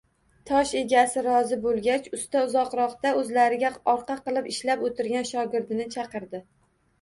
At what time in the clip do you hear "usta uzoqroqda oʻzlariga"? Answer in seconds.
2.17-3.71